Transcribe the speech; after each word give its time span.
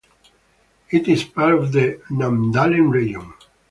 It 0.89 1.07
is 1.07 1.23
part 1.23 1.53
of 1.53 1.73
the 1.73 2.01
Namdalen 2.09 2.89
region. 2.89 3.35